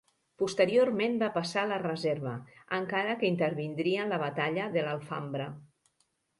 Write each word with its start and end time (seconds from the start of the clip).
Posteriorment 0.41 1.19
va 1.23 1.29
passar 1.35 1.65
a 1.65 1.69
la 1.73 1.77
reserva, 1.83 2.33
encara 2.79 3.15
que 3.21 3.29
intervindria 3.33 4.03
en 4.09 4.17
la 4.17 4.21
batalla 4.27 4.69
de 4.79 4.87
l'Alfambra. 4.89 5.51